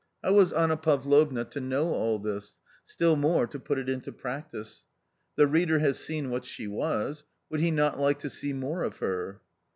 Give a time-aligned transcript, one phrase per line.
[0.23, 4.77] How was Anna Pavlovna to know all this, still more to put it into practice
[4.77, 7.25] J7 The reader has seen what she was.
[7.51, 9.41] Would he not like to see more of her